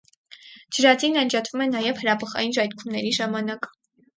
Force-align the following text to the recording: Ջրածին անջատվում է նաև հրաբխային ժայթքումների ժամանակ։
Ջրածին 0.77 1.19
անջատվում 1.25 1.63
է 1.65 1.67
նաև 1.75 2.01
հրաբխային 2.07 2.57
ժայթքումների 2.59 3.17
ժամանակ։ 3.23 3.71